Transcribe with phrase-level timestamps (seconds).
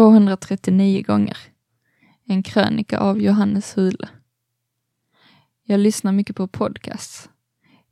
[0.00, 1.36] 239 gånger.
[2.24, 4.08] En krönika av Johannes Hule.
[5.64, 7.28] Jag lyssnar mycket på podcasts.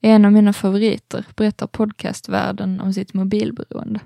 [0.01, 4.01] En av mina favoriter berättar podcastvärlden om sitt mobilberoende.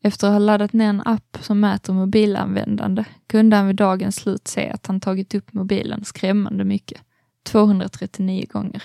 [0.00, 4.48] Efter att ha laddat ner en app som mäter mobilanvändande kunde han vid dagens slut
[4.48, 7.00] se att han tagit upp mobilen skrämmande mycket,
[7.42, 8.82] 239 gånger.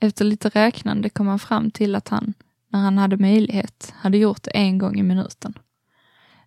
[0.00, 2.34] Efter lite räknande kom han fram till att han,
[2.68, 5.54] när han hade möjlighet, hade gjort det en gång i minuten.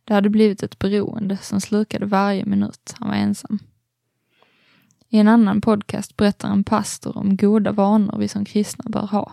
[0.06, 3.60] Det hade blivit ett beroende som slukade varje minut han var ensam.
[5.10, 9.32] I en annan podcast berättar en pastor om goda vanor vi som kristna bör ha.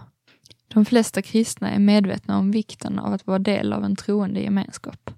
[0.68, 5.10] De flesta kristna är medvetna om vikten av att vara del av en troende gemenskap.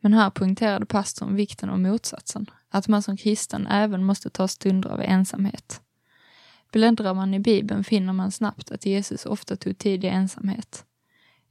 [0.00, 4.90] Men här poängterade pastorn vikten av motsatsen, att man som kristen även måste ta stunder
[4.90, 5.80] av ensamhet.
[6.72, 10.84] Bläddrar man i Bibeln finner man snabbt att Jesus ofta tog tid i ensamhet.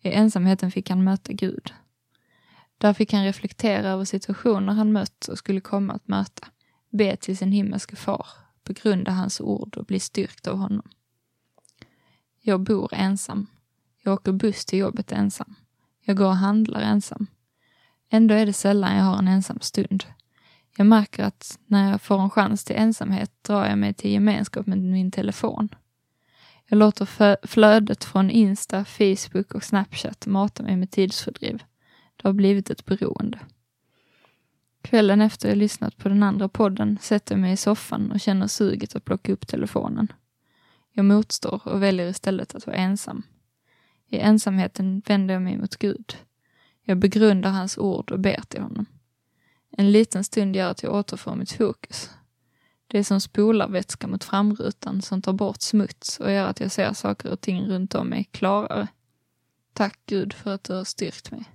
[0.01, 1.73] I ensamheten fick han möta Gud.
[2.85, 6.47] Där fick han reflektera över situationer han mött och skulle komma att möta,
[6.89, 8.27] be till sin himmelske far,
[8.63, 10.89] begrunda hans ord och bli styrkt av honom.
[12.41, 13.47] Jag bor ensam.
[14.03, 15.55] Jag åker buss till jobbet ensam.
[16.03, 17.27] Jag går och handlar ensam.
[18.09, 20.03] Ändå är det sällan jag har en ensam stund.
[20.77, 24.65] Jag märker att när jag får en chans till ensamhet drar jag mig till gemenskap
[24.65, 25.69] med min telefon.
[26.65, 31.63] Jag låter flödet från Insta, Facebook och Snapchat mata mig med tidsfördriv.
[32.25, 33.39] Det har blivit ett beroende.
[34.81, 38.47] Kvällen efter jag lyssnat på den andra podden sätter jag mig i soffan och känner
[38.47, 40.13] suget att plocka upp telefonen.
[40.91, 43.23] Jag motstår och väljer istället att vara ensam.
[44.07, 46.17] I ensamheten vänder jag mig mot Gud.
[46.83, 48.85] Jag begrundar hans ord och ber till honom.
[49.71, 52.09] En liten stund gör att jag återfår mitt fokus.
[52.87, 56.93] Det är som spolarvätska mot framrutan som tar bort smuts och gör att jag ser
[56.93, 58.87] saker och ting runt om mig klarare.
[59.73, 61.45] Tack Gud för att du har styrkt mig.